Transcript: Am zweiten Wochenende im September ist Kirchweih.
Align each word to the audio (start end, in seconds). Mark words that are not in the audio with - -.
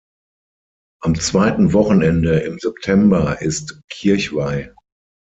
Am 1.03 1.13
zweiten 1.13 1.73
Wochenende 1.73 2.39
im 2.39 2.57
September 2.57 3.39
ist 3.39 3.83
Kirchweih. 3.87 4.73